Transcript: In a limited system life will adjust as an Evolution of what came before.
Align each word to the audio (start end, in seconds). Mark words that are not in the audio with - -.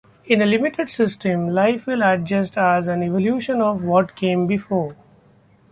In 0.25 0.41
a 0.41 0.47
limited 0.47 0.89
system 0.89 1.49
life 1.51 1.85
will 1.85 2.01
adjust 2.01 2.57
as 2.57 2.87
an 2.87 3.03
Evolution 3.03 3.61
of 3.61 3.83
what 3.85 4.15
came 4.15 4.47
before. 4.47 4.95